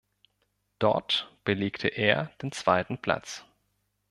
Dort 0.79 1.29
belegte 1.43 1.87
er 1.87 2.31
den 2.41 2.51
zweiten 2.51 2.97
Platz. 2.97 3.45